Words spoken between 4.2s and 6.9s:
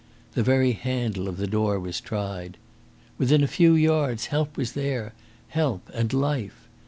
help was there help and life.